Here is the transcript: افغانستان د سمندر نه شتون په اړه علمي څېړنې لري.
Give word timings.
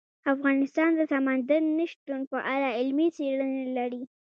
افغانستان 0.33 0.89
د 0.95 1.01
سمندر 1.11 1.61
نه 1.77 1.85
شتون 1.91 2.21
په 2.31 2.37
اړه 2.53 2.67
علمي 2.79 3.07
څېړنې 3.17 3.65
لري. 3.77 4.01